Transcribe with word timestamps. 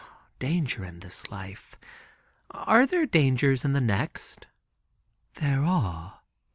"Dangers 0.39 0.89
in 0.89 1.01
this 1.01 1.29
life, 1.29 1.75
are 2.49 2.87
there 2.87 3.05
dangers 3.05 3.63
in 3.63 3.73
the 3.73 3.79
next?" 3.81 4.47
"There 5.35 5.63
are." 5.63 6.21